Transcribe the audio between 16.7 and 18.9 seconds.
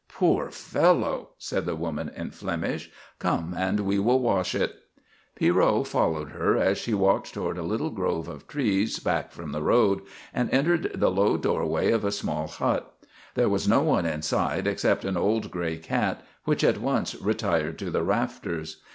once retired to the rafters.